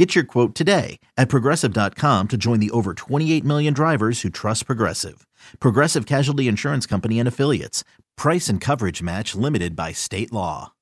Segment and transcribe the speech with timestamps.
[0.00, 4.64] Get your quote today at progressive.com to join the over 28 million drivers who trust
[4.64, 5.26] Progressive.
[5.60, 7.84] Progressive Casualty Insurance Company and Affiliates.
[8.16, 10.72] Price and coverage match limited by state law.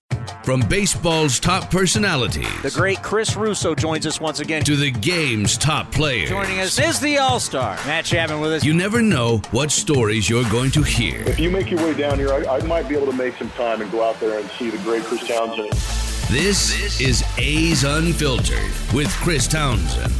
[0.44, 4.62] From baseball's top personalities The great Chris Russo joins us once again.
[4.62, 8.64] to the game's top players, Joining us is the All Star, Matt Chapman with us.
[8.64, 11.22] you never know what stories you're going to hear.
[11.22, 13.50] If you make your way down here, I, I might be able to make some
[13.50, 16.07] time and go out there and see the great Chris Townsend.
[16.26, 20.12] This is A's Unfiltered with Chris Townsend.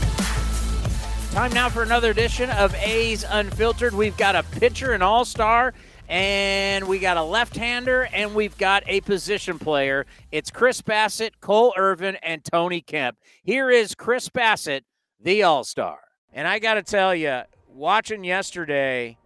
[1.33, 3.93] Time now for another edition of A's Unfiltered.
[3.93, 5.75] We've got a pitcher, an All Star,
[6.09, 10.07] and we got a left-hander, and we've got a position player.
[10.33, 13.19] It's Chris Bassitt, Cole Irvin, and Tony Kemp.
[13.43, 14.85] Here is Chris Bassitt,
[15.21, 15.99] the All Star.
[16.33, 19.19] And I got to tell you, watching yesterday,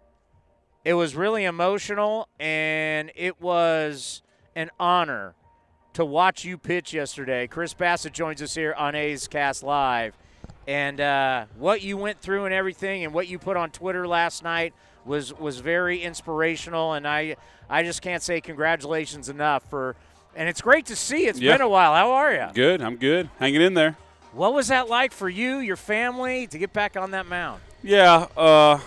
[0.85, 4.23] it was really emotional, and it was
[4.57, 5.37] an honor
[5.95, 7.47] to watch you pitch yesterday.
[7.47, 10.15] Chris Bassitt joins us here on A's Cast Live.
[10.67, 14.43] And uh, what you went through and everything and what you put on Twitter last
[14.45, 17.35] night was was very inspirational and I
[17.69, 19.97] I just can't say congratulations enough for
[20.37, 21.27] and it's great to see.
[21.27, 21.55] It's Yeah.
[21.55, 21.93] been a while.
[21.95, 22.47] How are you?
[22.55, 22.81] Good.
[22.81, 23.29] I'm good.
[23.41, 23.97] Hanging in there.
[24.33, 27.61] What was that like for you, your family, to get back on that mound?
[27.83, 28.29] Yeah.
[28.37, 28.79] Uh,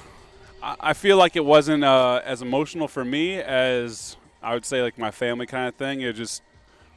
[0.63, 4.81] I I feel like it wasn't uh, as emotional for me as I would say
[4.81, 5.99] like my family kind of thing.
[5.99, 6.41] It just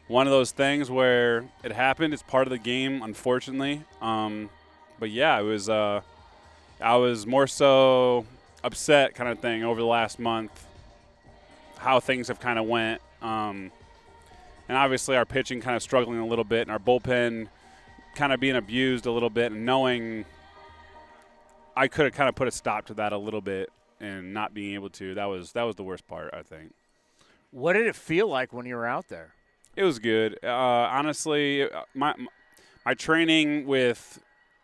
[0.09, 2.13] one of those things where it happened.
[2.13, 3.85] It's part of the game, unfortunately.
[4.01, 4.51] Um,
[4.99, 5.69] but yeah, it was.
[5.69, 6.01] Uh,
[6.81, 8.25] I was more so
[8.65, 10.67] upset kind of thing over the last month.
[11.77, 13.01] How things have kind of went.
[13.23, 13.71] Um,
[14.69, 17.49] and obviously our pitching kind of struggling a little bit, and our bullpen
[18.15, 20.25] kind of being abused a little bit, and knowing
[21.77, 23.71] I could have kind of put a stop to that a little bit,
[24.01, 25.15] and not being able to.
[25.15, 26.73] That was that was the worst part, I think.
[27.51, 29.35] What did it feel like when you were out there?
[29.79, 30.41] It was good.
[30.43, 32.13] Uh, honestly, uh, my
[32.85, 34.21] my training with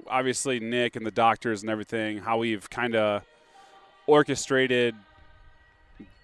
[0.09, 3.23] obviously Nick and the doctors and everything, how we've kind of
[4.09, 4.97] orchestrated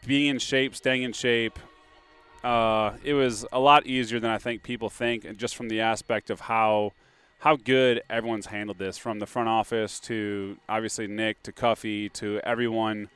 [0.04, 1.56] being in shape, staying in shape.
[2.42, 5.80] Uh, it was a lot easier than I think people think, and just from the
[5.82, 6.90] aspect of how
[7.38, 12.40] how good everyone's handled this, from the front office to obviously Nick to Cuffy to
[12.42, 13.08] everyone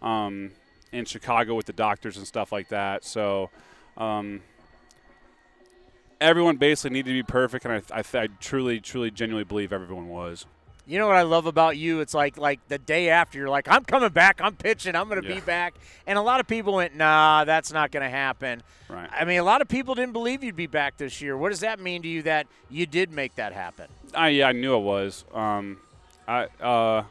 [0.00, 0.52] um,
[0.90, 3.04] in Chicago with the doctors and stuff like that.
[3.04, 3.50] So.
[3.98, 4.40] Um,
[6.20, 10.08] everyone basically needed to be perfect, and I, I, I truly, truly, genuinely believe everyone
[10.08, 10.46] was.
[10.86, 12.00] You know what I love about you?
[12.00, 15.20] It's like like the day after you're like, I'm coming back, I'm pitching, I'm going
[15.20, 15.74] to be back.
[16.06, 18.62] And a lot of people went, Nah, that's not going to happen.
[18.88, 19.06] Right.
[19.12, 21.36] I mean, a lot of people didn't believe you'd be back this year.
[21.36, 23.88] What does that mean to you that you did make that happen?
[24.14, 25.26] I yeah, I knew it was.
[25.34, 25.76] Um,
[26.26, 27.04] I uh,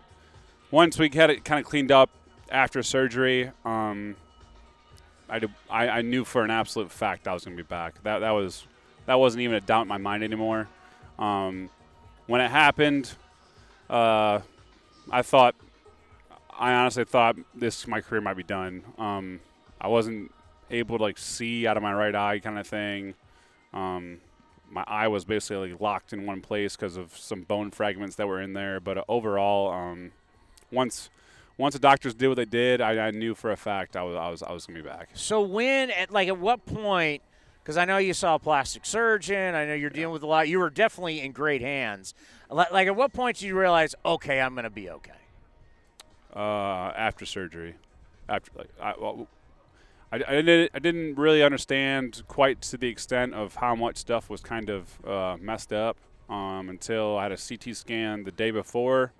[0.72, 2.09] once we had it kind of cleaned up
[2.50, 4.16] after surgery, um,
[5.29, 8.01] I, did, I I knew for an absolute fact I was going to be back.
[8.01, 8.66] That that was
[9.07, 10.68] that wasn't even a doubt in my mind anymore.
[11.18, 11.69] Um,
[12.28, 13.12] when it happened,
[13.90, 14.41] uh,
[15.09, 15.56] I thought
[16.57, 18.84] I honestly thought this my career might be done.
[19.00, 19.40] Um,
[19.81, 20.31] I wasn't
[20.69, 23.16] able to like see out of my right eye kind of thing.
[23.73, 24.19] Um,
[24.69, 28.41] my eye was basically locked in one place because of some bone fragments that were
[28.41, 28.79] in there.
[28.79, 30.12] But overall, um,
[30.72, 31.09] once
[31.57, 34.16] once the doctors did what they did, I, I knew for a fact I was
[34.16, 35.09] I was I was gonna be back.
[35.13, 37.22] So when at like at what point?
[37.68, 39.54] Because I know you saw a plastic surgeon.
[39.54, 40.48] I know you're dealing with a lot.
[40.48, 42.14] You were definitely in great hands.
[42.50, 45.12] Like, at what point did you realize, okay, I'm going to be okay?
[46.38, 47.76] uh, after surgery.
[48.30, 49.28] After like I, well,
[50.12, 54.70] I, I didn't really understand quite to the extent of how much stuff was kind
[54.70, 55.98] of uh, messed up
[56.30, 59.14] um, until I had a CT scan the day before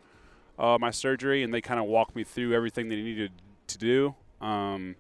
[0.60, 3.32] uh, my surgery, and they kind of walked me through everything they needed
[3.68, 4.16] to do.
[4.40, 4.96] Um,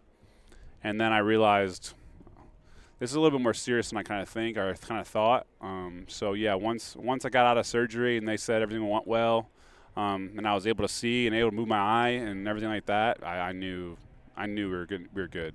[0.84, 1.93] and then I realized
[2.99, 5.08] this is a little bit more serious than I kind of think or kind of
[5.08, 5.46] thought.
[5.61, 9.08] Um, so yeah, once once I got out of surgery and they said everything went
[9.08, 9.49] well,
[9.96, 12.70] um, and I was able to see and able to move my eye and everything
[12.70, 13.97] like that, I, I knew
[14.35, 15.08] I knew we were good.
[15.14, 15.53] We were good.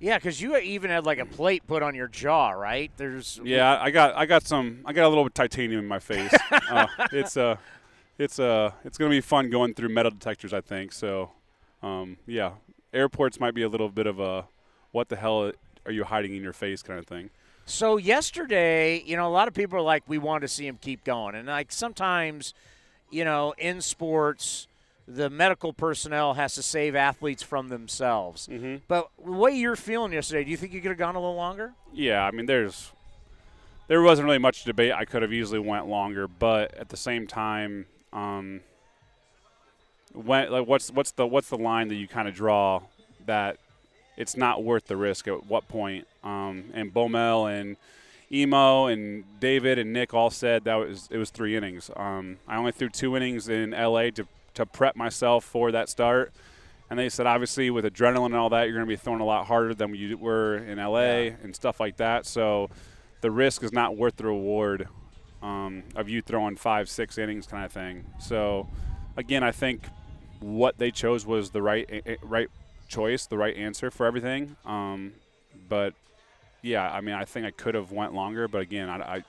[0.00, 2.90] Yeah, because you even had like a plate put on your jaw, right?
[2.96, 5.86] There's Yeah, I got I got some I got a little bit of titanium in
[5.86, 6.32] my face.
[6.70, 7.56] uh, it's uh,
[8.18, 10.54] it's uh, it's gonna be fun going through metal detectors.
[10.54, 11.32] I think so.
[11.82, 12.52] Um, yeah,
[12.92, 14.48] airports might be a little bit of a
[14.90, 15.52] what the hell
[15.86, 17.30] are you hiding in your face kind of thing.
[17.66, 20.78] So yesterday, you know, a lot of people are like, we want to see him
[20.80, 22.54] keep going, and like sometimes,
[23.10, 24.66] you know, in sports,
[25.06, 28.48] the medical personnel has to save athletes from themselves.
[28.48, 28.76] Mm-hmm.
[28.88, 31.36] But the way you're feeling yesterday, do you think you could have gone a little
[31.36, 31.72] longer?
[31.92, 32.92] Yeah, I mean, there's
[33.88, 34.92] there wasn't really much debate.
[34.92, 38.60] I could have easily went longer, but at the same time, um,
[40.12, 42.82] when like what's what's the what's the line that you kind of draw
[43.26, 43.58] that
[44.20, 46.06] it's not worth the risk at what point?
[46.22, 47.76] Um, and Bomel and
[48.32, 51.90] Emo and David and Nick all said that was it was three innings.
[51.96, 56.32] Um, I only threw two innings in LA to to prep myself for that start.
[56.90, 59.24] And they said, obviously, with adrenaline and all that, you're going to be throwing a
[59.24, 61.32] lot harder than you were in LA Yeah.
[61.44, 62.26] and stuff like that.
[62.26, 62.68] So
[63.20, 64.88] the risk is not worth the reward
[65.40, 68.04] um, of you throwing five, six innings kind of thing.
[68.18, 68.66] So
[69.16, 69.82] again, I think
[70.40, 72.48] what they chose was the right eh, eh, right
[72.90, 74.56] choice, the right answer for everything.
[74.66, 75.12] Um,
[75.68, 75.94] but
[76.60, 79.24] yeah, I mean, I think I could have went longer, but again, I, I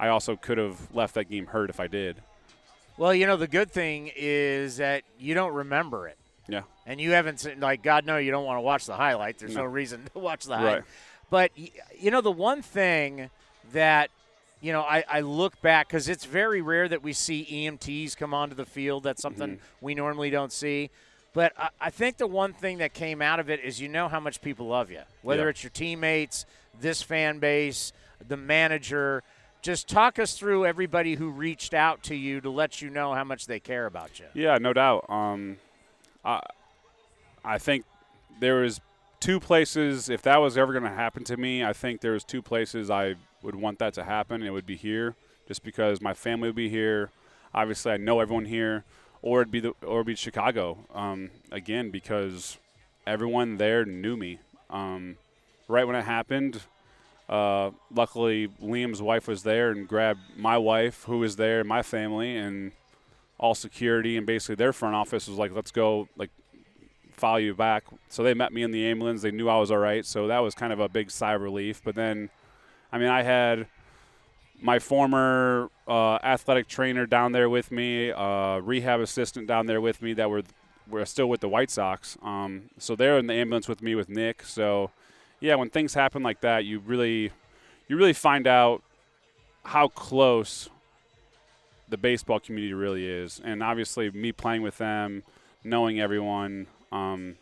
[0.00, 2.16] I also could have left that game hurt if I did.
[2.98, 6.18] Well, you know, the good thing is that you don't remember it.
[6.48, 6.62] Yeah.
[6.86, 9.38] And you haven't seen, like, God, no, you don't want to watch the highlight.
[9.38, 9.66] There's no, No.
[9.68, 10.74] reason to watch the highlight.
[10.74, 10.84] Right.
[11.30, 13.30] But, you know, the one thing
[13.72, 14.10] that,
[14.60, 18.34] you know, I, I look back because it's very rare that we see EMTs come
[18.34, 19.04] onto the field.
[19.04, 20.90] That's something we normally don't see.
[21.34, 24.08] But I, I think the one thing that came out of it is you know
[24.08, 25.48] how much people love you, whether Yeah.
[25.50, 26.44] it's your teammates,
[26.80, 27.92] this fan base,
[28.26, 29.22] the manager.
[29.62, 33.24] Just talk us through everybody who reached out to you to let you know how
[33.24, 34.26] much they care about you.
[34.34, 35.06] Yeah, no doubt.
[35.08, 35.58] Um,
[36.24, 36.40] I
[37.44, 37.84] I think
[38.40, 38.80] there was
[39.20, 40.08] two places.
[40.08, 42.90] If that was ever going to happen to me, I think there was two places
[42.90, 44.42] I would want that to happen.
[44.42, 45.14] It would be here,
[45.48, 47.10] just because my family would be here.
[47.54, 48.84] Obviously, I know everyone here,
[49.22, 50.78] or it'd be the or it'd be Chicago.
[50.94, 52.58] Um, again, because
[53.06, 54.40] everyone there knew me.
[54.68, 55.16] Um,
[55.68, 56.60] right when it happened,
[57.28, 62.36] uh, luckily Liam's wife was there and grabbed my wife, who was there, my family,
[62.36, 62.72] and
[63.38, 66.30] all security and basically their front office was like, let's go, like,
[67.10, 67.84] follow you back.
[68.08, 69.22] So they met me in the ambulance.
[69.22, 70.06] They knew I was all right.
[70.06, 71.82] So that was kind of a big sigh of relief.
[71.84, 72.30] But then,
[72.92, 73.66] I mean, I had
[74.60, 80.00] my former uh, athletic trainer down there with me, uh, rehab assistant down there with
[80.00, 80.42] me that were
[80.88, 82.16] were still with the White Sox.
[82.22, 84.42] Um, so they're in the ambulance with me with Nick.
[84.42, 84.90] So
[85.38, 87.30] yeah, when things happen like that, you really
[87.88, 88.82] you really find out
[89.64, 90.70] how close
[91.90, 93.38] the baseball community really is.
[93.44, 95.22] And obviously, me playing with them,
[95.62, 97.36] knowing everyone, um,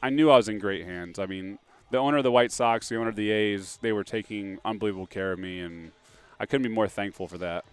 [0.00, 1.18] I knew I was in great hands.
[1.18, 1.58] I mean,
[1.90, 5.06] the owner of the White Sox, the owner of the A's, they were taking unbelievable
[5.06, 5.90] care of me, and
[6.38, 7.64] I couldn't be more thankful for that.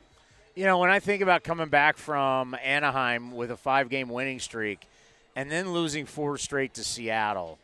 [0.56, 4.40] You know, when I think about coming back from Anaheim with a five game winning
[4.40, 4.88] streak
[5.36, 7.60] and then losing four straight to Seattle,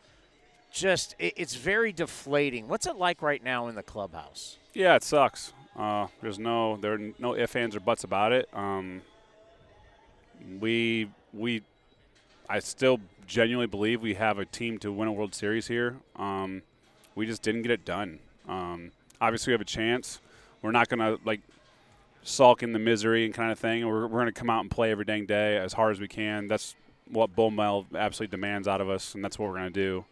[0.72, 2.68] just it, it's very deflating.
[2.68, 4.58] What's it like right now in the clubhouse?
[4.72, 5.52] Yeah, it sucks.
[5.76, 8.48] Uh, there's no there are no ifs, ands, or buts about it.
[8.54, 9.02] Um,
[10.60, 11.62] we we
[12.48, 15.96] I still genuinely believe we have a team to win a World Series here.
[16.14, 16.62] Um,
[17.14, 18.20] we just didn't get it done.
[18.48, 20.20] Um, obviously, we have a chance.
[20.62, 21.40] We're not gonna like
[22.26, 23.86] sulk in the misery and kind of thing.
[23.86, 26.48] We're, we're gonna come out and play every dang day as hard as we can.
[26.48, 26.74] That's
[27.08, 30.04] what Bull Mel absolutely demands out of us, and that's what we're gonna do.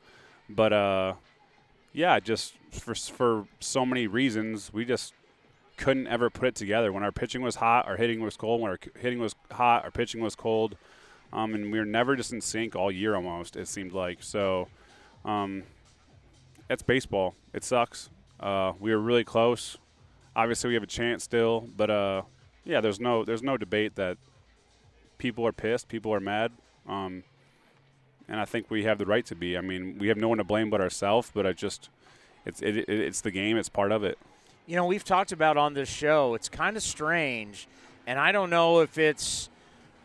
[0.49, 1.15] But uh,
[1.93, 5.13] yeah, just for for so many reasons, we just
[5.77, 6.93] couldn't ever put it together.
[6.93, 8.61] When our pitching was hot, our hitting was cold.
[8.61, 10.77] When our hitting was hot, our pitching was cold.
[11.33, 14.23] Um, and we were never just in sync all year almost, it seemed like.
[14.23, 14.69] So
[15.25, 15.65] um,
[16.71, 17.35] it's baseball.
[17.53, 18.09] It sucks.
[18.39, 19.77] Uh, we were really close.
[20.37, 22.23] Obviously, we have a chance still, but uh,
[22.65, 24.17] yeah, there's no there's no debate that
[25.19, 26.51] people are pissed, people are mad,
[26.89, 27.23] um,
[28.29, 29.57] and I think we have the right to be.
[29.57, 31.89] I mean, we have no one to blame but ourselves, but I just
[32.45, 33.57] it's it, it, it's the game.
[33.57, 34.19] It's part of it.
[34.67, 37.69] You know, we've talked about on this show, it's kind of strange,
[38.07, 39.49] and I don't know if it's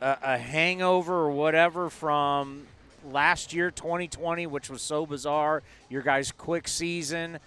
[0.02, 2.68] a, a hangover or whatever from
[3.06, 7.40] last year, 2020, which was so bizarre, your guys' quick season.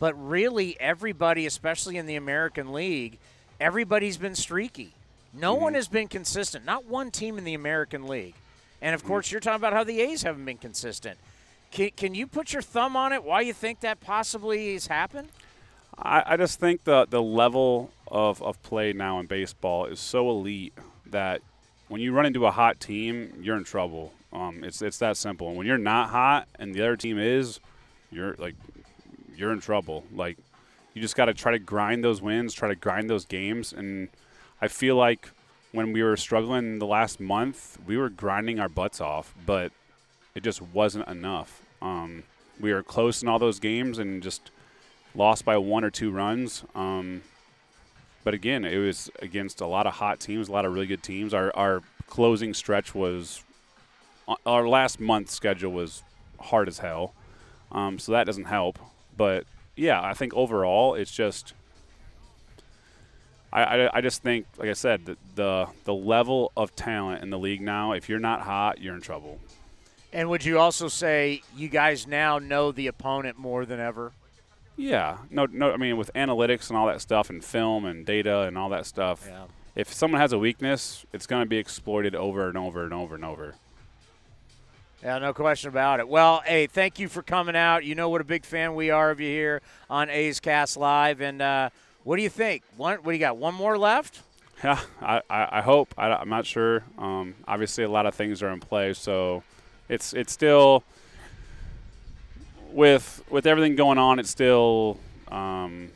[0.00, 3.18] But really, everybody, especially in the American League,
[3.60, 4.94] everybody's been streaky.
[5.32, 6.64] No one has been consistent.
[6.64, 8.34] Not one team in the American League.
[8.82, 11.18] And of course, you're talking about how the A's haven't been consistent.
[11.70, 13.22] Can, can you put your thumb on it?
[13.22, 15.28] Why you think that possibly has happened?
[15.96, 20.30] I, I just think the the level of, of play now in baseball is so
[20.30, 20.72] elite
[21.06, 21.42] that
[21.88, 24.12] when you run into a hot team, you're in trouble.
[24.32, 25.48] Um, it's it's that simple.
[25.48, 27.60] And when you're not hot and the other team is,
[28.10, 28.54] you're like
[29.40, 30.04] you're in trouble.
[30.14, 30.38] Like
[30.94, 33.72] you just got to try to grind those wins, try to grind those games.
[33.72, 34.08] And
[34.60, 35.30] I feel like
[35.72, 39.72] when we were struggling the last month, we were grinding our butts off, but
[40.34, 41.62] it just wasn't enough.
[41.80, 42.24] Um,
[42.60, 44.50] we were close in all those games and just
[45.14, 46.64] lost by one or two runs.
[46.74, 47.22] Um,
[48.22, 51.02] but again, it was against a lot of hot teams, a lot of really good
[51.02, 51.32] teams.
[51.32, 53.42] Our our closing stretch was
[54.28, 56.02] uh, our last month's schedule was
[56.38, 57.14] hard as hell,
[57.72, 58.78] um, so that doesn't help.
[59.20, 59.44] But
[59.76, 61.52] yeah, I think overall it's just.
[63.52, 67.28] I, I, I just think, like I said, the, the the level of talent in
[67.28, 67.92] the league now.
[67.92, 69.38] If you're not hot, you're in trouble.
[70.10, 74.12] And would you also say you guys now know the opponent more than ever?
[74.78, 75.70] Yeah, no, no.
[75.70, 78.86] I mean, with analytics and all that stuff, and film and data and all that
[78.86, 79.44] stuff, Yeah.
[79.76, 83.16] if someone has a weakness, it's going to be exploited over and over and over
[83.16, 83.54] and over.
[85.02, 86.08] Yeah, no question about it.
[86.08, 87.86] Well, hey, thank you for coming out.
[87.86, 91.22] You know what a big fan we are of you here on A's Cast Live.
[91.22, 91.70] And uh,
[92.04, 92.62] what do you think?
[92.76, 93.38] One, what do you got?
[93.38, 94.22] One more left?
[94.62, 95.94] Yeah, I, I, hope.
[95.96, 96.84] I, I'm not sure.
[96.98, 99.42] Um, obviously, a lot of things are in play, so
[99.88, 100.84] it's it's still
[102.70, 104.18] with with everything going on.
[104.18, 105.88] It's still um,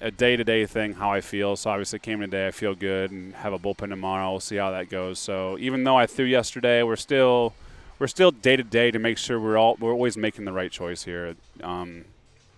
[0.00, 0.94] a day to day thing.
[0.94, 1.56] How I feel.
[1.56, 2.46] So obviously, came today.
[2.46, 4.30] I feel good, and have a bullpen tomorrow.
[4.30, 5.18] We'll see how that goes.
[5.18, 7.52] So even though I threw yesterday, we're still
[8.02, 10.72] we're still day to day to make sure we're all we're always making the right
[10.72, 11.36] choice here.
[11.62, 12.04] Um,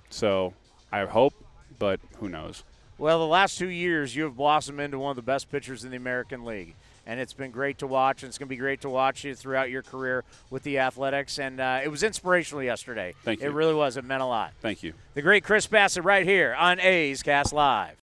[0.09, 0.55] so
[0.91, 1.35] I hope,
[1.79, 2.65] but who knows.
[2.97, 5.91] Well, the last two years, you have blossomed into one of the best pitchers in
[5.91, 6.75] the American League.
[7.07, 9.35] And it's been great to watch, and it's going to be great to watch you
[9.35, 11.39] throughout your career with the Athletics.
[11.39, 13.15] And uh, it was inspirational yesterday.
[13.25, 13.49] Thank you.
[13.49, 13.99] It really was.
[13.99, 14.55] It meant a lot.
[14.63, 14.95] Thank you.
[15.13, 18.04] The great Chris Bassitt right here on A's Cast Live.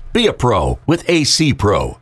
[0.13, 1.97] Be a pro with AC Pro.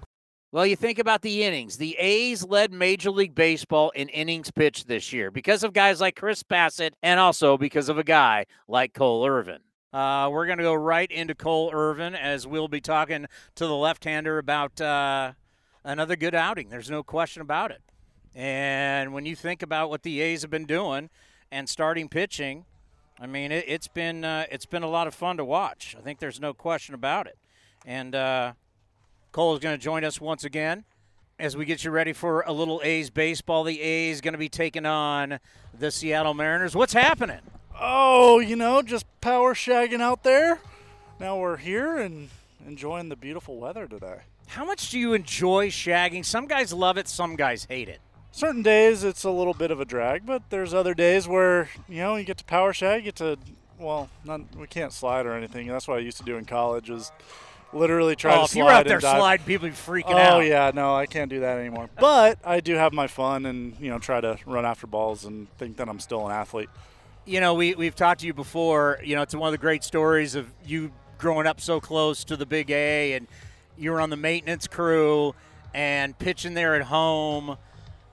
[0.52, 1.78] Well, you think about the innings.
[1.78, 6.16] The A's led Major League Baseball in innings pitched this year because of guys like
[6.16, 9.60] Chris Bassitt and also because of a guy like Cole Irvin.
[9.94, 13.76] Uh, we're going to go right into Cole Irvin as we'll be talking to the
[13.76, 15.34] left hander about uh,
[15.84, 16.70] another good outing.
[16.70, 17.84] There's no question about it.
[18.34, 21.12] And when you think about what the A's have been doing
[21.52, 22.66] and starting pitching,
[23.20, 25.96] I mean, it, it's been uh, it's been a lot of fun to watch.
[25.96, 27.38] I think there's no question about it.
[27.86, 28.54] And uh,
[29.32, 30.84] Cole is going to join us once again
[31.40, 33.64] as we get you ready for a little A's baseball.
[33.64, 35.40] The A's going to be taking on
[35.78, 36.76] the Seattle Mariners.
[36.76, 37.40] What's happening?
[37.80, 40.60] Oh, you know, just power shagging out there.
[41.20, 42.30] Now we're here and
[42.68, 44.20] enjoying the beautiful weather today.
[44.48, 46.26] How much do you enjoy shagging?
[46.26, 48.00] Some guys love it, some guys hate it.
[48.32, 51.98] Certain days it's a little bit of a drag, but there's other days where, you
[51.98, 53.38] know, you get to power shag, you get to
[53.80, 55.68] well, not we can't slide or anything.
[55.68, 57.12] That's what I used to do in college is
[57.74, 60.14] literally try oh, to if slide you were out there sliding, people would be freaking
[60.14, 60.34] Oh out.
[60.34, 61.90] Oh yeah, no, I can't do that anymore.
[62.00, 65.48] But I do have my fun and, you know, try to run after balls and
[65.58, 66.70] think that I'm still an athlete.
[67.30, 69.00] you know, we, we've talked to you before.
[69.04, 72.36] You know, it's one of the great stories of you growing up so close to
[72.36, 73.28] the Big A, and
[73.78, 75.36] you were on the maintenance crew
[75.74, 77.56] and pitching there at home.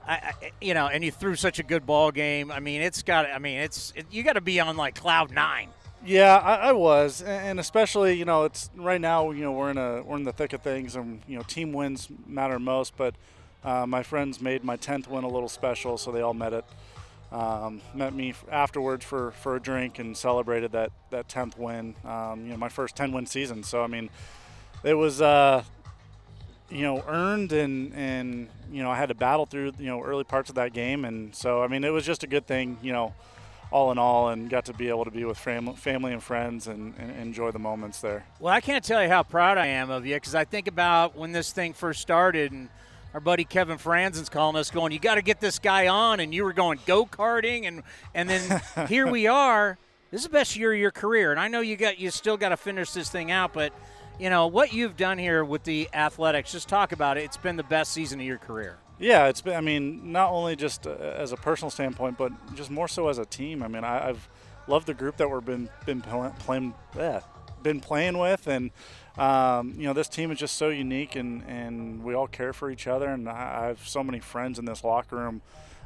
[0.06, 2.52] I, I, you know, and you threw such a good ball game.
[2.52, 3.26] I mean, it's got.
[3.30, 5.70] I mean, it's it, you got to be on like cloud nine.
[6.06, 9.78] Yeah, I, I was, and especially you know it's right now you know we're in
[9.78, 12.96] a we're in the thick of things, and you know team wins matter most.
[12.96, 13.14] But
[13.64, 16.64] uh, my friends made my tenth win a little special, so they all met it.
[17.32, 21.96] Um, met me afterwards for, for a drink and celebrated that that tenth win.
[22.04, 23.64] Um, you know my first ten win season.
[23.64, 24.08] So I mean,
[24.84, 25.64] it was uh,
[26.70, 30.24] you know earned and and you know I had to battle through you know early
[30.24, 32.78] parts of that game, and so I mean it was just a good thing.
[32.80, 33.14] You know
[33.72, 36.66] all in all and got to be able to be with fam- family and friends
[36.66, 38.24] and, and enjoy the moments there.
[38.38, 41.16] Well, I can't tell you how proud I am of you because I think about
[41.16, 42.68] when this thing first started and
[43.14, 46.20] our buddy Kevin Franzen's calling us going, you got to get this guy on.
[46.20, 47.66] And you were going go karting.
[47.66, 47.82] And,
[48.14, 49.78] and then here we are.
[50.10, 51.30] This is the best year of your career.
[51.30, 53.72] And I know you got, you still got to finish this thing out, but
[54.18, 57.24] you know, what you've done here with the athletics, just talk about it.
[57.24, 58.78] It's been the best season of your career.
[58.98, 59.54] Yeah, it's been.
[59.54, 63.18] I mean, not only just uh, as a personal standpoint, but just more so as
[63.18, 63.62] a team.
[63.62, 64.28] I mean, I, I've
[64.66, 67.20] loved the group that we've been been pl- playing, yeah,
[67.62, 68.70] been playing with, and
[69.18, 72.70] um, you know, this team is just so unique, and and we all care for
[72.70, 75.42] each other, and I, I have so many friends in this locker room.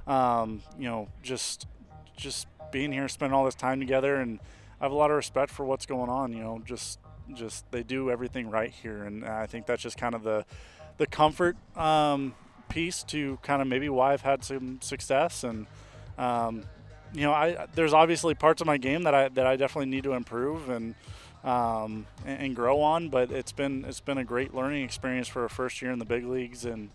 [0.06, 1.66] Um, you know, just
[2.16, 4.38] just being here, spending all this time together, and
[4.80, 6.32] I have a lot of respect for what's going on.
[6.32, 7.00] You know, just
[7.34, 10.44] just they do everything right here, and I think that's just kind of the
[10.98, 12.34] the comfort um,
[12.70, 15.66] piece to kind of maybe why I've had some success and
[16.18, 16.64] um,
[17.12, 20.04] you know I there's obviously parts of my game that I that I definitely need
[20.04, 20.94] to improve and
[21.44, 25.44] um, and, and grow on but it's been it's been a great learning experience for
[25.44, 26.90] a first year in the big leagues and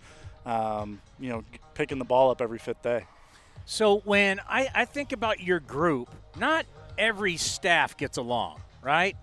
[0.46, 3.06] um, you know picking the ball up every fifth day
[3.66, 6.66] So when I, I think about your group, not
[6.98, 9.16] every staff gets along, right?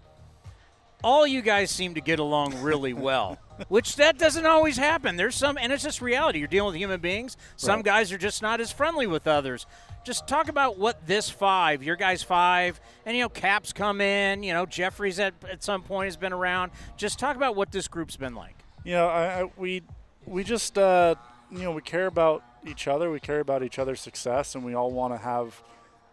[1.04, 3.38] All you guys seem to get along really well,
[3.68, 5.16] which that doesn't always happen.
[5.16, 6.38] There's some, and it's just reality.
[6.38, 7.36] You're dealing with human beings.
[7.56, 7.84] Some Right.
[7.84, 9.66] guys are just not as friendly with others.
[10.04, 14.42] Just talk about what this five, your guys five, and you know, Caps come in.
[14.42, 16.72] You know, Jefferies at at some point has been around.
[16.96, 18.56] Just talk about what this group's been like.
[18.84, 19.82] you know, I, I, we
[20.26, 21.14] we just uh,
[21.50, 23.10] you know we care about each other.
[23.10, 25.62] We care about each other's success, and we all want to have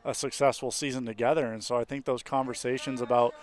[0.06, 1.52] a successful season together.
[1.52, 3.34] And so I think those conversations about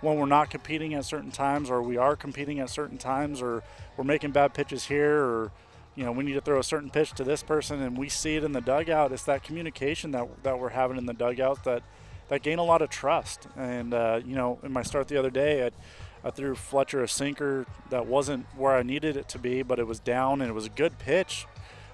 [0.00, 3.62] when we're not competing at certain times, or we are competing at certain times, or
[3.96, 5.52] we're making bad pitches here, or
[5.94, 8.36] you know we need to throw a certain pitch to this person, and we see
[8.36, 9.12] it in the dugout.
[9.12, 11.82] It's that communication that that we're having in the dugout that
[12.28, 13.46] that gain a lot of trust.
[13.56, 17.08] And uh, you know, in my start the other day, I, I threw Fletcher a
[17.08, 20.54] sinker that wasn't where I needed it to be, but it was down and it
[20.54, 21.46] was a good pitch,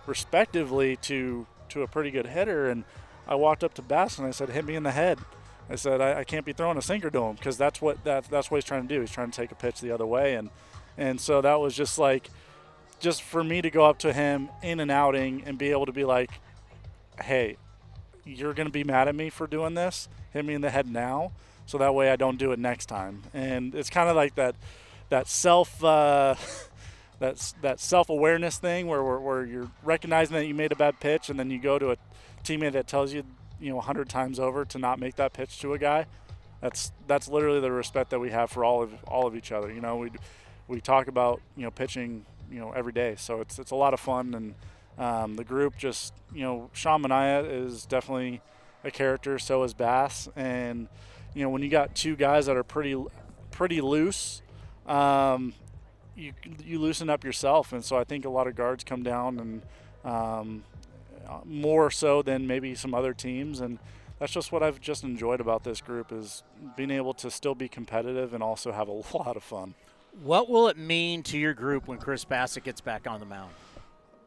[0.06, 2.70] respectively to to a pretty good hitter.
[2.70, 2.84] And
[3.26, 5.18] I walked up to Bass and I said, "Hit me in the head."
[5.70, 8.24] I said, "I, I can't be throwing a sinker to him because that's what that,
[8.24, 9.00] that's what he's trying to do.
[9.00, 10.50] He's trying to take a pitch the other way." And
[10.96, 12.28] and so that was just like,
[13.00, 15.92] just for me to go up to him in an outing and be able to
[15.92, 16.30] be like,
[17.22, 17.56] "Hey,
[18.36, 20.08] you're to be mad at me for doing this.
[20.32, 21.32] Hit me in the head now,
[21.66, 23.22] so that way I don't do it next time.
[23.32, 24.54] And it's kind of like that,
[25.08, 26.34] that self, uh,
[27.18, 31.30] that's that self-awareness thing where, where where you're recognizing that you made a bad pitch,
[31.30, 31.96] and then you go to a
[32.44, 33.24] teammate that tells you,
[33.60, 36.06] you know, a hundred times over to not make that pitch to a guy.
[36.60, 39.72] That's that's literally the respect that we have for all of all of each other.
[39.72, 40.10] You know, we
[40.66, 43.94] we talk about you know pitching you know every day, so it's it's a lot
[43.94, 44.54] of fun and.
[44.98, 48.40] Um, the group just, you know, Sean Manaea is definitely
[48.82, 49.38] a character.
[49.38, 50.88] So is Bass, and
[51.34, 53.00] you know, when you got two guys that are pretty,
[53.52, 54.42] pretty loose,
[54.86, 55.54] um,
[56.16, 56.32] you
[56.64, 59.62] you loosen up yourself, and so I think a lot of guards come down and
[60.04, 60.64] um,
[61.44, 63.78] more so than maybe some other teams, and
[64.18, 66.42] that's just what I've just enjoyed about this group is
[66.76, 69.74] being able to still be competitive and also have a lot of fun.
[70.22, 73.52] What will it mean to your group when Chris Bassitt gets back on the mound?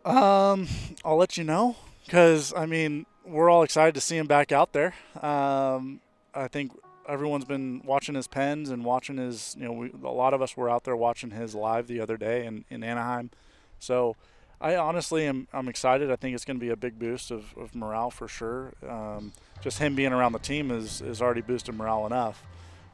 [0.06, 0.68] Um,
[1.04, 1.76] I'll let you know
[2.06, 4.94] because I mean we're all excited to see him back out there.
[5.22, 6.02] Um,
[6.34, 6.72] I think
[7.08, 9.56] everyone's been watching his pens and watching his.
[9.60, 12.18] You know, we, a lot of us were out there watching his live the other
[12.18, 13.32] day in, in Anaheim.
[13.80, 14.16] So
[14.62, 16.12] I honestly am I'm excited.
[16.12, 18.74] I think it's going to be a big boost of, of morale for sure.
[18.88, 22.44] Um, just him being around the team is is already boosted morale enough.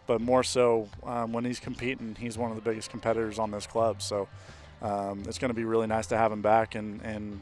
[0.08, 3.68] But more so um, when he's competing, he's one of the biggest competitors on this
[3.68, 4.02] club.
[4.02, 4.30] So
[4.82, 7.42] um, it's going to be really nice to have him back, and, and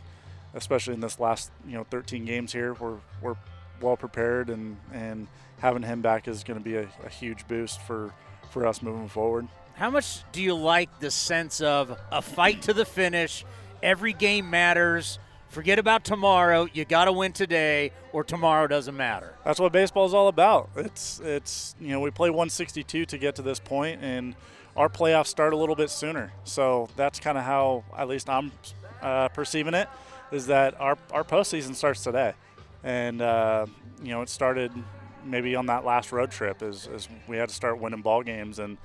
[0.56, 3.36] especially in this last you know 13 games here, we're we're
[3.80, 5.28] well prepared, and and
[5.60, 8.12] having him back is going to be a, a huge boost for
[8.50, 9.48] for us moving forward.
[9.76, 13.46] How much do you like the sense of a fight to the finish?
[13.84, 15.20] Every game matters.
[15.50, 16.68] Forget about tomorrow.
[16.74, 19.36] You got to win today, or tomorrow doesn't matter.
[19.46, 20.70] That's what baseball is all about.
[20.76, 24.36] It's it's you know we play 162 to get to this point, and
[24.76, 26.34] our playoffs start a little bit sooner.
[26.44, 28.52] So that's kind of how at least I'm
[29.02, 29.88] uh, perceiving it.
[30.32, 32.34] Is that our our postseason starts today,
[32.84, 33.66] and uh,
[34.04, 34.72] you know it started
[35.24, 38.60] maybe on that last road trip as, as we had to start winning ball games
[38.60, 38.78] and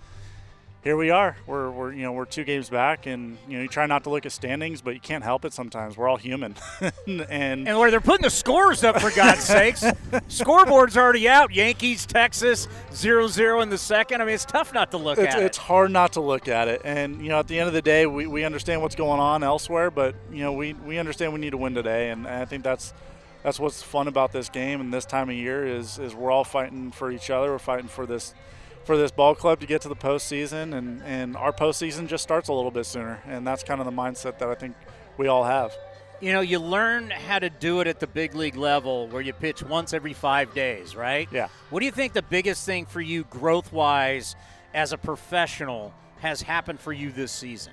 [0.83, 1.37] here we are.
[1.47, 4.11] We're, we're you know we're two games back, and you know you try not to
[4.11, 5.97] look at standings, but you can't help it sometimes.
[5.97, 6.55] We're all human,
[7.07, 9.85] and And where they're putting the scores up, for God's sakes.
[10.29, 11.53] Scoreboard's already out.
[11.53, 14.23] Yankees, Texas, 0 0 in the second.
[14.23, 15.63] I mean, it's tough not to look it's, at it's it.
[15.63, 16.81] hard not to look at it.
[16.85, 19.43] And you know, at the end of the day, we, we understand what's going on
[19.43, 22.65] elsewhere, but you know, we, we understand we need to win today, and I think
[22.65, 22.95] that's
[23.43, 26.45] that's what's fun about this game and this time of year is is we're all
[26.45, 27.51] fighting for each other.
[27.51, 28.35] We're fighting for this
[28.85, 32.49] for this ball club to get to the postseason, and and our postseason just starts
[32.49, 34.77] a little bit sooner, and that's kind of the mindset that I think
[35.17, 35.73] we all have.
[36.21, 39.33] You know, you learn how to do it at the big league level where you
[39.33, 41.27] pitch once every five days, right?
[41.33, 41.49] Yeah.
[41.71, 44.37] What do you think the biggest thing for you, growth wise,
[44.75, 47.73] as a professional, has happened for you this season?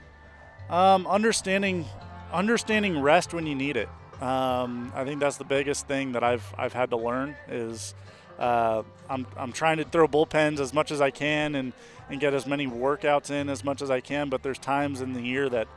[0.70, 1.86] Um, understanding,
[2.32, 3.90] understanding rest when you need it.
[4.22, 7.94] Um, I think that's the biggest thing that I've I've had to learn is
[8.40, 11.74] uh, I'm I'm trying to throw bullpens as much as I can and
[12.10, 14.30] and get as many workouts in as much as I can.
[14.30, 15.68] But there's times in the year that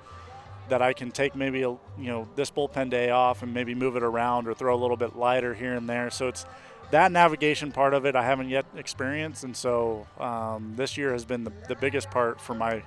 [0.69, 3.97] that I can take maybe a you know this bullpen day off and maybe move
[3.97, 6.11] it around or throw a little bit lighter here and there.
[6.11, 6.47] So it's
[6.91, 11.25] that navigation part of it I haven't yet experienced, and so um, this year has
[11.25, 12.83] been the, the biggest part for my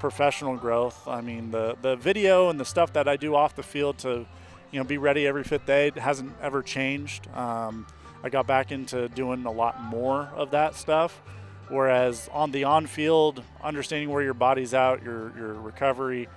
[0.00, 1.06] professional growth.
[1.06, 4.26] I mean, the the video and the stuff that I do off the field to,
[4.70, 7.28] you know, be ready every fifth day hasn't ever changed.
[7.34, 7.86] Um,
[8.24, 11.20] I got back into doing a lot more of that stuff,
[11.68, 16.28] whereas on the on-field, understanding where your body's out, your your recovery,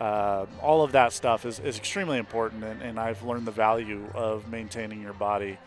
[0.00, 4.06] uh, all of that stuff is, is extremely important, and, and I've learned the value
[4.14, 5.58] of maintaining your body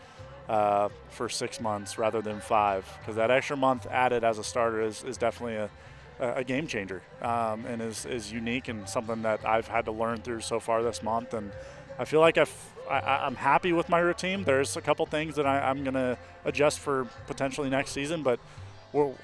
[0.48, 4.82] uh, for six months rather than five, because that extra month added as a starter
[4.82, 5.70] is, is definitely a,
[6.18, 10.18] a game changer um, and is, is unique and something that I've had to learn
[10.22, 11.34] through so far this month.
[11.34, 11.52] And
[11.98, 12.54] I feel like I've,
[12.88, 14.44] I, am happy with my routine.
[14.44, 18.40] There's a couple things that I, am going to adjust for potentially next season, but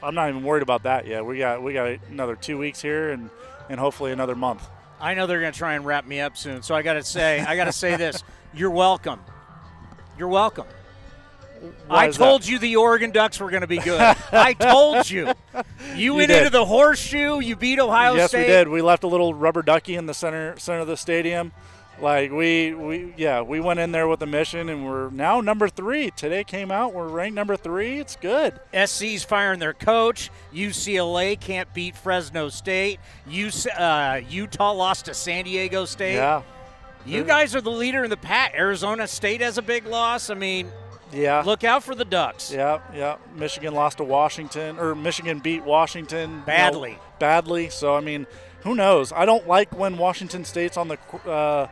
[0.03, 1.25] I'm not even worried about that yet.
[1.25, 3.31] We got we got another two weeks here and,
[3.69, 4.67] and hopefully another month.
[5.01, 7.03] I know they're going to try and wrap me up soon, so I got to
[7.03, 8.23] say I got to say this:
[8.55, 9.21] You're welcome.
[10.19, 10.67] You're welcome.
[11.89, 12.51] I told that?
[12.51, 14.01] you the Oregon Ducks were going to be good.
[14.33, 15.33] I told you.
[15.95, 16.39] You, went did.
[16.39, 17.41] into the horseshoe.
[17.41, 18.41] You beat Ohio yes, State.
[18.41, 18.69] Yes, we did.
[18.69, 21.53] We left a little rubber ducky in the center center of the stadium.
[22.01, 25.69] Like we, we yeah, we went in there with a mission, and we're now number
[25.69, 26.11] three.
[26.11, 27.99] Today came out, we're ranked number three.
[27.99, 28.59] It's good.
[28.75, 30.31] SC's firing their coach.
[30.53, 32.99] UCLA can't beat Fresno State.
[33.29, 36.15] UC, uh, Utah lost to San Diego State.
[36.17, 36.43] Yeah,
[37.07, 38.55] You guys are the leader in the pack.
[38.57, 40.31] Arizona State has a big loss.
[40.31, 40.73] I mean,
[41.13, 42.53] yeah, look out for the Ducks.
[42.53, 43.17] yeah, yeah.
[43.37, 46.99] Michigan lost to Washington, or Michigan beat Washington you know, Badly.
[47.21, 47.71] badly.
[47.71, 48.27] So I mean,
[48.65, 49.13] who knows?
[49.13, 50.99] I don't like when Washington State's on the.
[51.27, 51.69] Uh,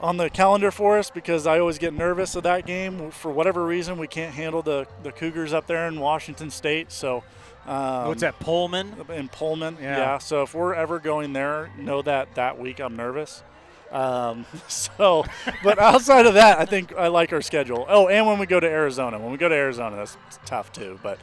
[0.00, 3.10] on the calendar for us because I always get nervous of that game.
[3.10, 6.90] For whatever reason, we can't handle the, the Cougars up there in Washington State.
[6.90, 7.22] So,
[7.66, 8.94] um, What's that, Pullman?
[9.10, 9.76] in Pullman.
[9.80, 9.98] Yeah.
[9.98, 10.18] Yeah.
[10.18, 13.42] So if we're ever going there, know that that week I'm nervous.
[13.90, 15.24] Um, so,
[15.62, 17.84] but outside of that, I think I like our schedule.
[17.88, 20.98] Oh, and when we go to Arizona, when we go to Arizona, that's tough too.
[21.02, 21.18] But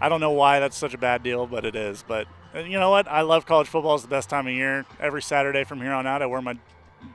[0.00, 2.04] I don't know why that's such a bad deal, but it is.
[2.06, 3.08] But you know what?
[3.08, 3.94] I love college football.
[3.94, 4.84] It's the best time of year.
[4.98, 6.58] Every Saturday from here on out, I wear my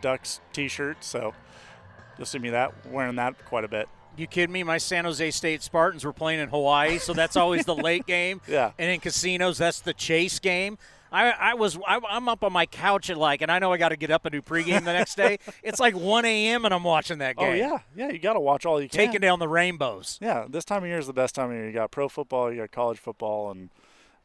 [0.02, 1.04] Ducks T-shirt.
[1.04, 1.34] So
[2.18, 3.90] you'll see me that wearing that quite a bit.
[4.18, 4.64] You kidding me?
[4.64, 8.40] My San Jose State Spartans were playing in Hawaii, so that's always the late game.
[8.48, 8.72] Yeah.
[8.78, 10.78] And in casinos, that's the chase game.
[11.12, 13.78] I, I was I, I'm up on my couch at like, and I know I
[13.78, 15.40] got to get up and do pregame the next day.
[15.64, 16.66] It's like 1 a.m.
[16.66, 17.52] and I'm watching that oh, game.
[17.52, 18.12] Oh yeah, yeah.
[18.12, 18.98] You got to watch all you can.
[18.98, 20.20] taking down the rainbows.
[20.22, 21.68] Yeah, this time of year is the best time of year.
[21.68, 23.70] You got pro football, you got college football, and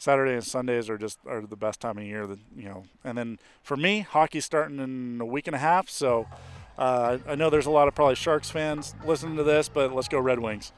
[0.00, 2.26] Saturday and Sundays are just are the best time of year.
[2.26, 5.90] That you know, and then for me, hockey's starting in a week and a half.
[5.90, 6.26] So
[6.78, 10.08] uh, I know there's a lot of probably Sharks fans listening to this, but let's
[10.08, 10.72] go Red Wings.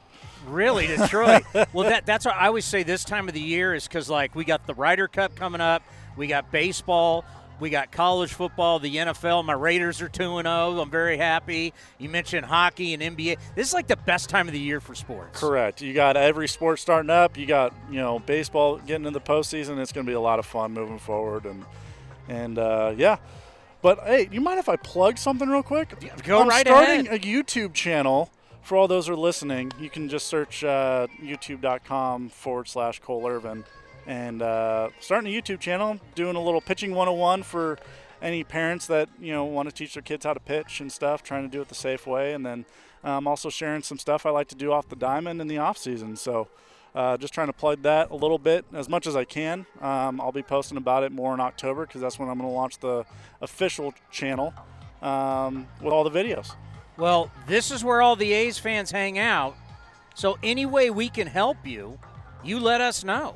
[0.45, 1.43] Really, Detroit.
[1.71, 2.83] well, that that's what I always say.
[2.83, 5.83] This time of the year is because like we got the Ryder Cup coming up,
[6.17, 7.23] we got baseball,
[7.59, 9.45] we got college football, the NFL.
[9.45, 10.79] My Raiders are two and zero.
[10.79, 11.73] I'm very happy.
[11.97, 13.37] You mentioned hockey and NBA.
[13.55, 15.39] This is like the best time of the year for sports.
[15.39, 15.81] Correct.
[15.81, 17.37] You got every sport starting up.
[17.37, 19.79] You got you know baseball getting in the postseason.
[19.79, 21.65] It's going to be a lot of fun moving forward, and
[22.27, 23.17] and uh, yeah.
[23.81, 25.93] But hey, you mind if I plug something real quick?
[26.23, 27.23] go I'm right starting ahead.
[27.23, 29.71] a YouTube channel for all those who are listening.
[29.79, 33.65] You can just search uh, youtube.com forward slash Cole Irvin
[34.05, 37.77] and uh, starting a YouTube channel, doing a little pitching 101 for
[38.21, 41.23] any parents that you know want to teach their kids how to pitch and stuff,
[41.23, 42.65] trying to do it the safe way, and then
[43.03, 45.77] I'm also sharing some stuff I like to do off the diamond in the off
[45.77, 46.15] season.
[46.15, 46.47] So.
[46.95, 49.65] Uh, just trying to plug that a little bit as much as I can.
[49.81, 52.53] Um, I'll be posting about it more in October because that's when I'm going to
[52.53, 53.03] launch the
[53.41, 54.53] official channel
[55.01, 56.53] um, with all the videos.
[56.97, 59.55] Well, this is where all the A's fans hang out.
[60.15, 61.97] So any way we can help you,
[62.43, 63.35] you let us know.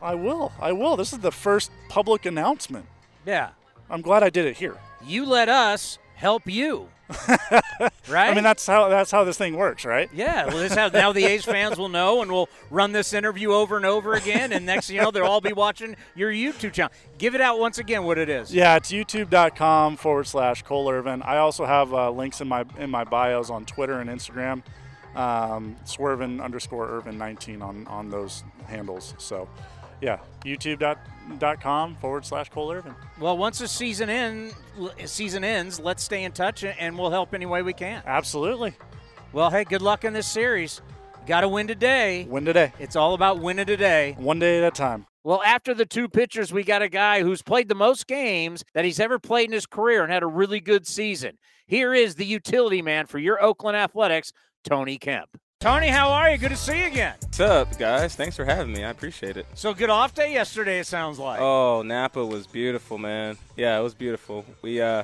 [0.00, 0.52] I will.
[0.60, 0.96] I will.
[0.96, 2.86] This is the first public announcement.
[3.26, 3.50] Yeah.
[3.90, 4.76] I'm glad I did it here.
[5.04, 6.88] You let us help you.
[7.08, 7.88] right?
[8.30, 10.10] I mean, that's how that's how this thing works, right?
[10.12, 13.50] Yeah, well, this how now the A's fans will know, and we'll run this interview
[13.52, 16.92] over and over again, and next you know, they'll all be watching your YouTube channel.
[17.16, 18.54] Give it out once again what it is.
[18.54, 21.22] Yeah, it's youtube.com forward slash Cole Irvin.
[21.22, 24.62] I also have uh, links in my in my bios on Twitter and Instagram.
[25.14, 29.14] Um, Swervin underscore Irvin 19 on on those handles.
[29.16, 29.48] So,
[30.00, 32.94] yeah, youtube.com forward slash Cole Irvin.
[33.20, 34.54] Well, once the season end,
[35.04, 38.02] season ends, let's stay in touch, and we'll help any way we can.
[38.06, 38.74] Absolutely.
[39.32, 40.80] Well, hey, good luck in this series.
[41.26, 42.24] Got to win today.
[42.24, 42.72] Win today.
[42.78, 44.16] It's all about winning today.
[44.18, 45.06] One day at a time.
[45.24, 48.86] Well, after the two pitchers, we got a guy who's played the most games that
[48.86, 51.36] he's ever played in his career and had a really good season.
[51.66, 54.32] Here is the utility man for your Oakland Athletics,
[54.64, 55.28] Tony Kemp.
[55.60, 56.38] Tony, how are you?
[56.38, 57.14] Good to see you again.
[57.20, 58.14] What's up, guys?
[58.14, 58.84] Thanks for having me.
[58.84, 59.44] I appreciate it.
[59.54, 61.40] So good off day yesterday, it sounds like.
[61.40, 63.36] Oh, Napa was beautiful, man.
[63.56, 64.44] Yeah, it was beautiful.
[64.62, 65.02] We uh,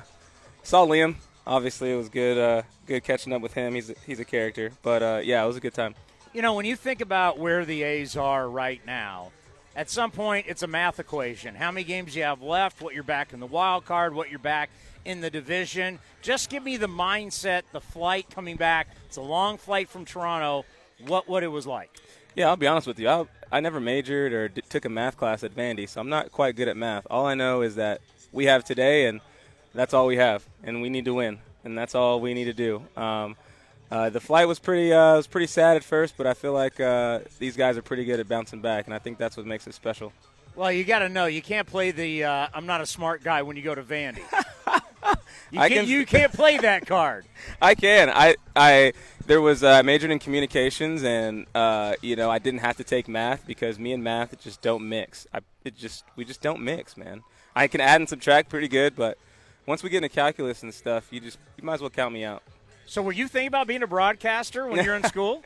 [0.63, 1.17] saw Liam.
[1.45, 2.39] Obviously, it was good.
[2.39, 3.75] Uh, good catching up with him.
[3.75, 4.71] He's a, he's a character.
[4.83, 5.97] But uh, yeah, it was a good time.
[6.33, 9.33] You know, when you think about where the A's are right now,
[9.77, 11.55] at some point it's a math equation.
[11.55, 14.39] How many games you have left, what you're back in the wild card, what you're
[14.39, 14.71] back
[15.05, 15.99] in the division.
[16.23, 18.89] Just give me the mindset, the flight coming back.
[19.07, 20.65] It's a long flight from Toronto.
[21.07, 21.91] What what it was like?
[22.35, 23.09] Yeah, I'll be honest with you.
[23.09, 26.33] I, I never majored or d- took a math class at Vandy, so I'm not
[26.33, 27.07] quite good at math.
[27.09, 28.01] All I know is that
[28.33, 29.21] we have today, and
[29.73, 32.53] that's all we have, and we need to win, and that's all we need to
[32.53, 32.83] do.
[32.97, 33.37] Um,
[33.91, 36.81] uh, the flight was pretty uh, was pretty sad at first, but I feel like
[36.81, 39.67] uh, these guys are pretty good at bouncing back, and I think that's what makes
[39.67, 40.13] it special.
[40.57, 43.43] Well, you got to know you can't play the uh, "I'm not a smart guy"
[43.43, 44.19] when you go to Vandy.
[45.51, 47.27] you, I can't, can- you can't play that card.
[47.63, 48.09] I can.
[48.11, 48.93] I I
[49.27, 53.09] there was uh, majored in communications, and uh, you know I didn't have to take
[53.09, 55.27] math because me and math just don't mix.
[55.33, 57.23] I it just we just don't mix, man.
[57.57, 59.19] I can add and subtract pretty good, but
[59.67, 62.25] once we get into calculus and stuff, you just you might as well count me
[62.25, 62.43] out.
[62.87, 65.43] So, were you thinking about being a broadcaster when you're in school?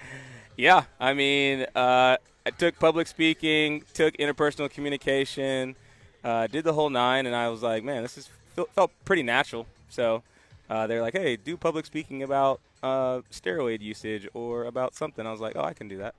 [0.57, 5.77] Yeah, I mean, uh, I took public speaking, took interpersonal communication,
[6.25, 8.29] uh, did the whole nine, and I was like, man, this is
[8.75, 9.67] felt, pretty natural.
[9.89, 10.23] So
[10.69, 15.27] uh, they're like, hey, do public speaking about uh, steroid usage or about something.
[15.27, 16.15] I was like, oh, I can do that.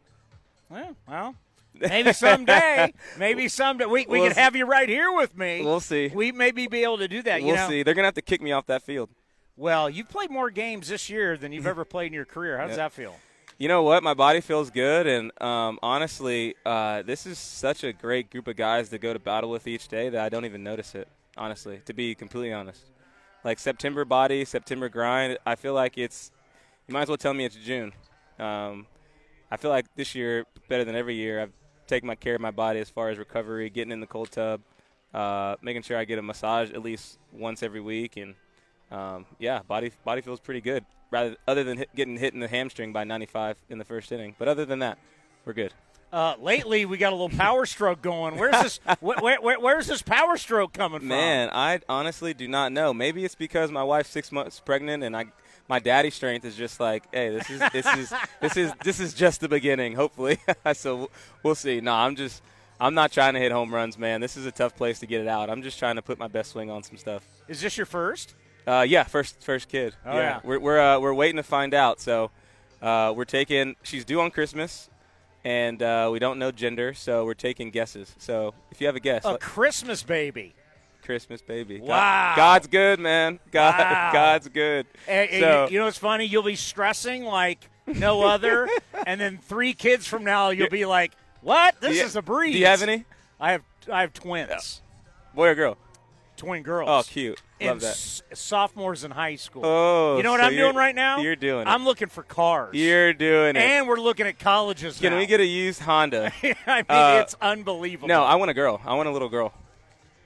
[0.70, 1.36] well, well,
[1.80, 2.94] maybe someday.
[3.18, 5.64] maybe someday we, we We'll can have you right here with me.
[5.64, 6.10] We'll see.
[6.14, 7.42] We maybe be able to do that.
[7.42, 7.68] we'll know?
[7.68, 7.84] see.
[7.84, 9.10] They're gonna have to kick me off that field.
[9.60, 12.58] Well, you've played more games this year than you've ever played in your career.
[12.58, 12.84] How does Yeah.
[12.84, 13.16] that feel?
[13.58, 14.02] You know what?
[14.04, 18.56] My body feels good, and um, honestly, uh, this is such a great group of
[18.56, 21.10] guys to go to battle with each day that I don't even notice it.
[21.38, 22.82] Honestly, to be completely honest,
[23.44, 25.38] like September body, September grind.
[25.46, 26.32] I feel like it's.
[26.88, 27.92] You might as well tell me it's June.
[28.40, 28.88] Um,
[29.52, 31.42] I feel like this year better than every year.
[31.42, 31.54] I've
[31.86, 34.62] taken my care of my body as far as recovery, getting in the cold tub,
[35.14, 38.36] uh, making sure I get a massage at least once every week, and
[38.92, 40.86] um, yeah, body body feels pretty good.
[41.12, 44.36] Rather, other than hit, getting hit in the hamstring by 95 in the first inning,
[44.38, 45.00] but other than that,
[45.44, 45.74] we're good.
[46.12, 48.36] Uh, lately, we got a little power stroke going.
[48.38, 48.80] Where's this?
[49.00, 51.08] where, where, where, where's this power stroke coming from?
[51.08, 52.94] Man, I honestly do not know.
[52.94, 55.26] Maybe it's because my wife's six months pregnant, and I,
[55.68, 59.14] my daddy strength is just like, hey, this is this is this is this is
[59.14, 59.94] just the beginning.
[59.94, 60.40] Hopefully,
[60.74, 61.12] so
[61.44, 61.80] we'll see.
[61.80, 62.42] No, I'm just.
[62.82, 64.22] I'm not trying to hit home runs, man.
[64.22, 65.50] This is a tough place to get it out.
[65.50, 67.26] I'm just trying to put my best swing on some stuff.
[67.50, 68.36] Is this your first?
[68.70, 69.96] Uh, yeah, first first kid.
[70.06, 70.40] Oh, yeah.
[70.44, 72.00] we're we're uh, we're waiting to find out.
[72.00, 72.30] So
[72.82, 73.76] uh, we're taking.
[73.84, 74.90] She's due on Christmas,
[75.44, 78.16] and uh, we don't know gender, so we're taking guesses.
[78.20, 80.54] So if you have a guess, A let- Christmas baby.
[81.02, 81.80] Christmas baby.
[81.80, 82.34] God- Wow.
[82.36, 83.40] God's good, man.
[83.52, 84.10] God, Wow.
[84.14, 84.86] God's good.
[85.08, 86.26] And, and So- you, you know what's funny?
[86.26, 88.70] You'll be stressing like no other,
[89.08, 91.82] and then three kids from now, you'll be like, "What?
[91.82, 93.06] This you- is a breeze." Do you have any
[93.40, 93.64] I have.
[93.92, 94.82] I have twins,
[95.34, 95.78] boy or girl?
[96.40, 96.90] Twin girls.
[96.90, 97.40] Oh, cute.
[97.62, 97.90] Love that.
[97.90, 99.62] s- sophomores in high school.
[99.66, 101.20] Oh, you know what so I'm doing right now?
[101.20, 101.68] you're doing it.
[101.70, 102.74] I'm looking for cars.
[102.74, 103.60] You're doing it.
[103.62, 104.98] and we're looking at colleges.
[105.00, 105.20] Can now.
[105.20, 106.32] we get a used Honda?
[106.44, 108.08] I mean, Uh, it's unbelievable.
[108.08, 108.82] no, I want a girl.
[108.86, 109.54] I want a little girl.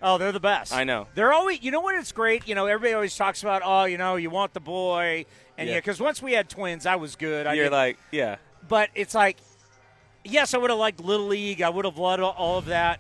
[0.02, 0.74] Oh, they're the best.
[0.74, 1.08] I know.
[1.16, 1.62] They're always.
[1.64, 1.96] You know what?
[1.96, 2.48] It's great.
[2.48, 3.62] You know, everybody always talks about.
[3.66, 5.26] Oh, you know, you want the boy,
[5.58, 5.80] and yeah, Yeah.
[5.80, 7.48] because once we had twins, I was good.
[7.48, 8.36] I You're like, yeah.
[8.68, 9.38] but it's like,
[10.26, 11.62] yes, I would have liked little league.
[11.62, 13.00] I would have loved all- of that,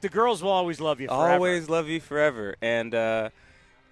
[0.00, 1.32] the girls will always love you forever.
[1.32, 2.54] Always love you forever.
[2.60, 3.30] And uh,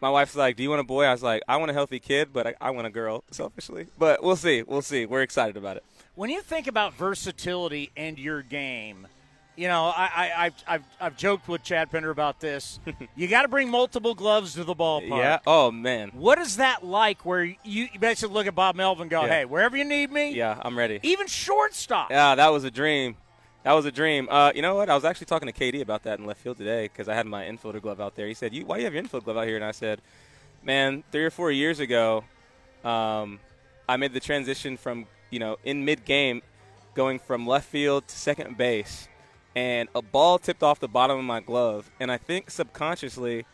[0.01, 2.01] my wife's like, "Do you want a boy?" I was like, "I want a healthy
[2.01, 4.62] kid, but I, I want a girl, selfishly." But we'll see.
[4.62, 5.07] We'll see.
[5.07, 5.85] We're excited about it.
[6.14, 9.07] When you think about versatility and your game,
[9.57, 12.79] you know, I, I, I've, I've, I've joked with Chad Pinder about this.
[13.16, 15.09] you got to bring multiple gloves to the ballpark.
[15.09, 15.38] Yeah.
[15.47, 16.11] Oh man.
[16.14, 19.29] What is that like where you, you basically look at Bob Melvin and go, Yeah.
[19.29, 21.01] hey, wherever you need me, Yeah, I'm ready.
[21.03, 22.11] even shortstop.
[22.11, 23.16] Yeah, that was a dream.
[23.66, 24.29] That was a dream.
[24.31, 24.88] Uh, you know what?
[24.88, 27.26] I was actually talking to KD about that in left field today because I had
[27.26, 28.29] my infielder glove out there.
[28.29, 30.00] He said, "You, why do you have your infield glove out here?" And I said,
[30.62, 32.22] "Man, three or four years ago,
[32.85, 33.40] um,
[33.88, 36.42] I made the transition from you know in mid game,
[36.94, 39.09] going from left field to second base,
[39.57, 43.46] and a ball tipped off the bottom of my glove, and I think subconsciously,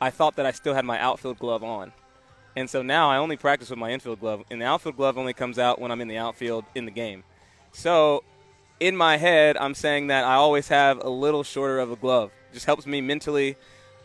[0.00, 1.92] I thought that I still had my outfield glove on."
[2.54, 5.32] And so now I only practice with my infield glove, and the outfield glove only
[5.32, 7.24] comes out when I'm in the outfield in the game.
[7.72, 8.22] So
[8.80, 12.30] in my head, I'm saying that I always have a little shorter of a glove.
[12.50, 13.56] It just helps me mentally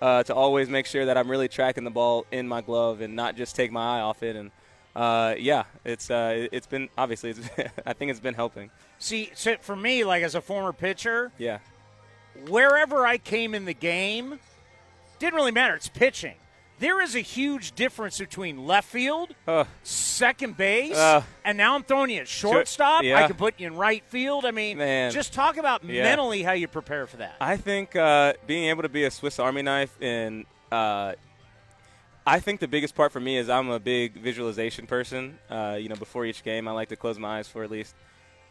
[0.01, 3.15] uh, to always make sure that I'm really tracking the ball in my glove and
[3.15, 4.35] not just take my eye off it.
[4.35, 4.51] And
[4.95, 7.49] uh, yeah, it's uh, it's been obviously it's,
[7.85, 8.71] I think it's been helping.
[8.99, 11.59] See, so for me, like as a former pitcher, Yeah,
[12.47, 14.39] wherever I came in the game,
[15.19, 15.75] didn't really matter.
[15.75, 16.35] It's pitching.
[16.81, 19.67] There is a huge difference between left field, Ugh.
[19.83, 23.03] second base, Uh, and now I'm throwing you at shortstop.
[23.03, 24.45] I can put you in right field.
[24.45, 25.11] I mean, Man.
[25.11, 26.01] just talk about Yeah.
[26.01, 27.35] mentally how you prepare for that.
[27.39, 31.13] I think uh, being able to be a Swiss Army knife and uh,
[32.25, 35.37] I think the biggest part for me is I'm a big visualization person.
[35.51, 37.93] Uh, you know, before each game, I like to close my eyes for at least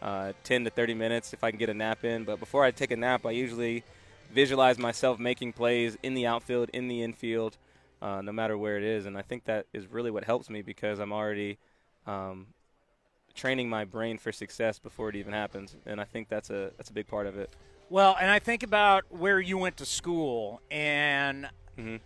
[0.03, 2.23] uh, 10 to 30 minutes if I can get a nap in.
[2.23, 3.83] But before I take a nap, I usually
[4.33, 7.57] visualize myself making plays in the outfield, in the infield,
[8.03, 9.07] uh, no matter where it is.
[9.07, 11.59] And I think that is really what helps me because I'm already
[12.07, 12.49] um,
[13.35, 15.77] training my brain for success before it even happens.
[15.87, 17.51] And I think that's a that's a big part of it.
[17.89, 21.49] Well, and I think about where you went to school, and
[21.81, 21.97] Mm-hmm.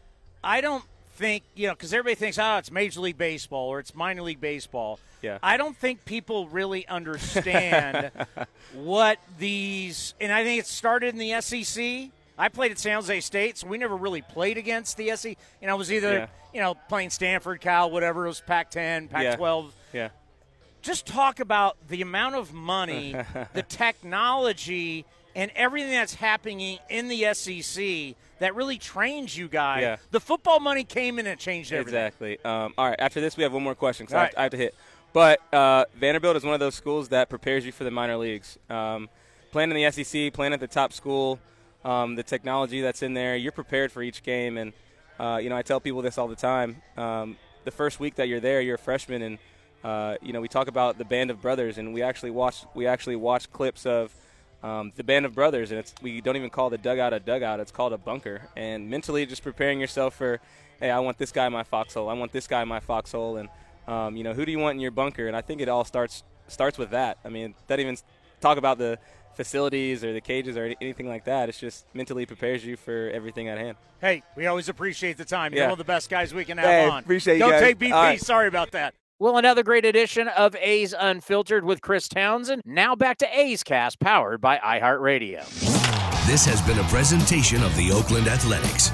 [0.42, 0.84] I don't
[1.16, 4.40] think you know because everybody thinks oh it's Major League Baseball or it's minor league
[4.40, 4.98] baseball.
[5.22, 5.38] Yeah.
[5.42, 8.10] I don't think people really understand
[8.74, 12.10] what these, and I think it started in the SEC.
[12.36, 15.36] I played at San Jose State, so we never really played against the SEC.
[15.60, 16.26] You know, it was either Yeah.
[16.52, 18.24] you know playing Stanford, Cal, whatever.
[18.24, 20.08] It was Pac-10, Pac-12 Yeah.
[20.82, 23.14] just talk about the amount of money,
[23.54, 29.82] the technology, and everything that's happening in the SEC that really trains you guys.
[29.82, 29.96] Yeah.
[30.10, 31.94] The football money came in and changed everything.
[32.00, 32.38] Exactly.
[32.44, 32.98] Um, all right.
[32.98, 34.38] After this, we have one more question because I, have- right.
[34.38, 34.74] I have to hit.
[35.12, 38.58] But uh, Vanderbilt is one of those schools that prepares you for the minor leagues.
[38.68, 39.08] Um,
[39.52, 41.38] playing in the SEC, playing at the top school,
[41.84, 44.58] um, the technology that's in there, you're prepared for each game.
[44.58, 44.72] And
[45.18, 46.82] uh, you know, I tell people this all the time.
[46.96, 49.38] Um, the first week that you're there, you're a freshman, and
[49.82, 52.86] uh, you know, we talk about the band of brothers, and we actually watch we
[52.86, 54.12] actually watch clips of
[54.62, 57.60] um, the band of brothers, and it's we don't even call the dugout a dugout;
[57.60, 58.48] it's called a bunker.
[58.56, 60.40] And mentally, just preparing yourself for,
[60.80, 63.36] hey, I want this guy in my foxhole, I want this guy in my foxhole,
[63.36, 63.48] and
[63.86, 65.26] um, you know, who do you want in your bunker?
[65.26, 67.18] And I think it all starts starts with that.
[67.24, 67.96] I mean, that even
[68.40, 68.98] talk about the
[69.36, 71.48] facilities or the cages or anything like that.
[71.48, 73.76] It's just mentally prepares you for everything at hand.
[74.00, 75.52] Hey, we always appreciate the time.
[75.52, 75.66] You're Yeah.
[75.68, 77.02] one of the best guys we can have Hey, on.
[77.02, 77.92] appreciate you Don't take BP.
[77.92, 78.20] All right.
[78.20, 78.94] Sorry about that.
[79.18, 82.62] Well, another great edition of A's Unfiltered with Chris Townsend.
[82.64, 85.46] Now back to A's Cast, powered by iHeartRadio.
[86.26, 88.90] This has been a presentation of the Oakland Athletics.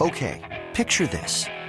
[0.00, 0.40] Okay,
[0.74, 1.46] picture this.